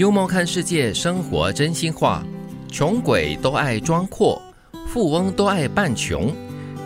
[0.00, 2.24] 幽默看世界，生活真心话。
[2.72, 4.40] 穷鬼都爱装阔，
[4.86, 6.34] 富翁都爱扮穷。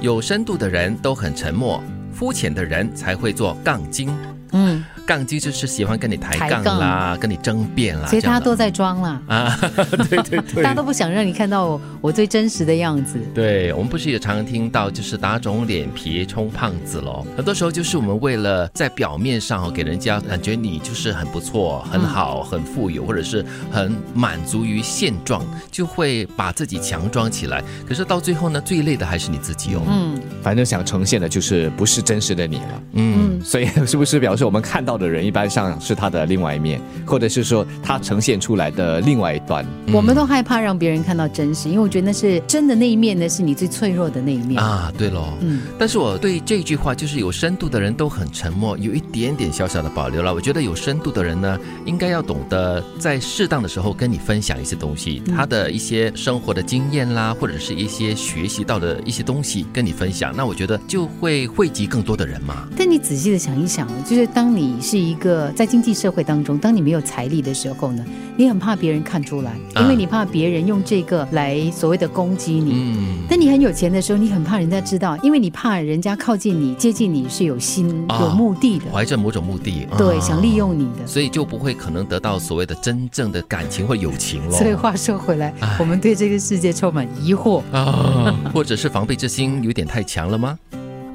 [0.00, 1.80] 有深度的人都很沉默，
[2.12, 4.12] 肤浅的人才会做杠精。
[4.50, 8.06] 嗯，杠精就是喜欢跟你抬杠啦，跟你争辩啦。
[8.08, 9.58] 其实大家都在装啦，啊，
[10.08, 13.18] 对对对，大家都不想让你看到我我最真实的样子。
[13.34, 17.26] 对我们不是也常常听到，就是打肿脸皮充胖子喽。
[17.36, 27.62] 很多时候就是我们为了在表面上哦，给人家感觉你就是很不错、很好、很富有，或者是很满足于现状，就会把自己强装起来。
[27.86, 29.82] 可是到最后呢，最累的还是你自己哦。
[29.86, 32.82] 嗯，反正想呈现的就是不是真实的你了。
[32.92, 39.64] 嗯，所以是不是表示我们看到的人一般上是他的另外一面，或者是说他呈现出来的另外一端？
[39.90, 44.62] 我们都害怕让别人看到真实，因为我觉得那是真的那一面呢，是你最脆弱的那一面。
[44.62, 45.32] 啊，对喽。
[45.40, 50.34] 嗯，但是我对这句话就是有深度的人都很沉默，有一点点小小的保留了。
[50.34, 60.33] 我觉得有深度的人呢，应该要懂得在适当的时候跟你分享一些东西，他的一些生活的经验啦，或者是一些学习到的一些东西跟你分享。
[60.36, 62.66] 那我觉得就会惠及更多的人嘛。
[62.76, 68.04] 但你仔细的想一想，就是当你是一个在经济社会当中，当你没有财力的时候呢，
[68.36, 72.72] 你很怕别人看出来，啊因为你怕别人用这个来所谓的攻击你。
[72.74, 81.06] 嗯，但你很有钱的时候，你很怕人家知道，因为你怕人家靠近你、接近你是有心、啊有目的的，怀着某种目的，对，啊想利，用你的。
[81.06, 84.52] 所以就不会可能得到所谓的真正的感情或友情了。
[84.52, 87.62] 所以话说回来，我们对这个世界充满疑惑。
[87.72, 90.58] 啊，或者是防备之心有点太强了吗？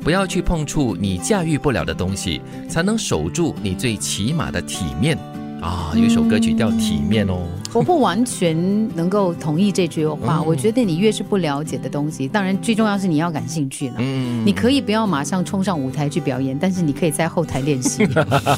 [0.01, 5.17] 不要去碰触你驾驭不了的东西，才能守住你最起码的体面
[5.61, 5.91] 啊！
[5.93, 7.45] 有一首歌曲叫《体面》哦。
[7.73, 8.55] 我不完全
[8.95, 10.37] 能够同意这句话。
[10.37, 13.95] 嗯我觉得你越是不了解的东西，当然最重要是你要感兴趣了。
[13.99, 18.07] 嗯你可以不要马上冲上舞台去表演，但是你可以在后台练习。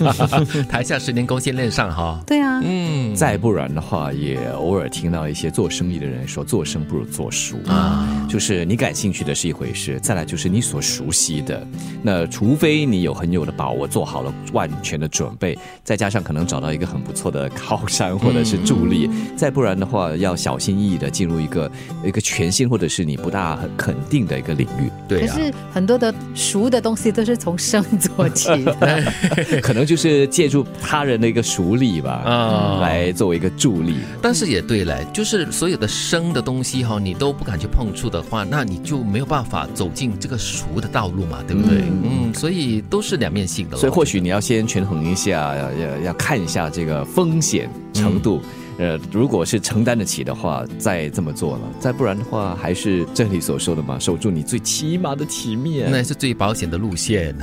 [0.70, 2.22] 台下十年功，先练上哈。
[2.26, 11.66] 对啊，嗯，再不然的话，也偶尔听到一些做生意的人说，做生不如做熟啊就是你感兴趣的是一回事，再来就是你所熟悉的。
[12.02, 19.01] 那除非你有很有的把握，做好了万全的准备，再加上可能找到一个很不错的靠山或者是助力，
[19.36, 21.72] 再不然的话，要小心翼翼的进入一个
[22.04, 25.36] 一个全新或者是你不大很肯定的一个领域，对啊。
[25.36, 29.04] 可是很多的熟的东西都是从生做起的。
[29.62, 33.98] 可能就是借助他人的一个熟力吧，啊来作为一个助力。
[34.22, 41.84] 但是也对嘞，就是所有的生的东西哈，你都不敢去碰触的话，那你就没有办法走进这个熟的道路嘛，对不对？
[42.04, 43.78] 嗯，所以都是两面性的。
[43.78, 48.42] 所以或许你要先权衡一下，要要要看一下这个风险程度。
[48.82, 55.88] 呃，如果是承担得起的话，再这么做了；再不然的话，还是这里所说的嘛，守住你最起码的体面。
[55.92, 57.36] 那是最保险的路线。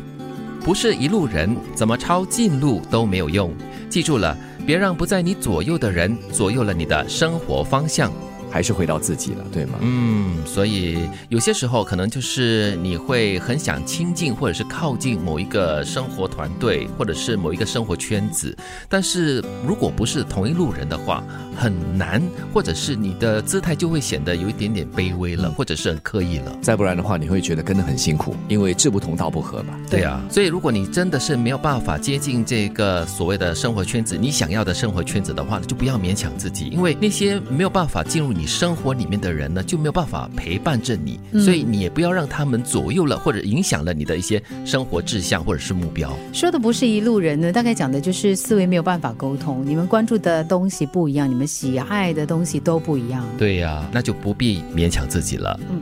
[0.62, 3.50] 不是一路人，怎么抄近路都没有用。
[3.88, 4.36] 记住了，
[4.66, 8.12] 别让不在你左右的人左右了你的生活方向。
[8.54, 9.80] 还是回到自己了，对吗？
[9.80, 18.56] 嗯，所以有些时候可能就是你会很想亲近或者是靠近某一个生活团队，或者是某一个生活圈子，
[18.88, 22.22] 但是如果不是同一路人的话，很难，
[22.52, 26.56] 或者是你的姿态就会显得有一点点卑微了，或者是很刻意了。
[26.60, 29.74] 再不然的话，你会觉得跟得很辛苦，因为志不同道不合嘛。
[29.90, 46.14] 对啊，所以如果你真的是没有办法接近这个所谓的生活圈子，你想要的生活圈子的话，就不要勉强自己，因为那些没有办法进入你生活里面的人呢，就没有办法陪伴着你，所以你也不要让他们左右了或者影响了你的一些生活志向或者是目标。
[46.32, 53.24] 说的不是一路人呢，大概讲的就是思维没有办法沟通，你们关注的东西不一样，你们喜爱的东西都不一样。
[53.38, 55.58] 对呀、那就不必勉强自己了。
[55.70, 55.80] 嗯，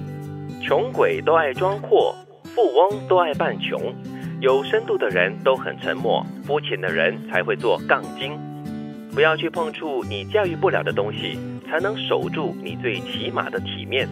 [0.60, 2.14] 穷鬼都爱装阔，
[2.44, 3.94] 富翁都爱扮穷，
[4.40, 8.38] 有深度的人都很沉默，肤浅的人才会做杠精。
[9.14, 14.08] 不要去碰触你驾驭不了的东西，才能守住你最起码的体面。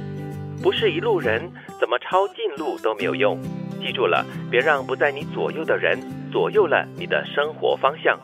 [0.62, 1.50] 不是一路人，
[1.80, 3.40] 怎么抄近路都没有用。
[3.80, 5.98] 记住了，别让不在你左右的人
[6.30, 8.20] 左右了你的生活方向。